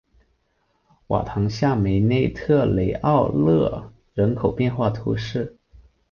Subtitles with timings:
[1.09, 5.59] 瓦唐下梅内特雷奥勒人口变化图示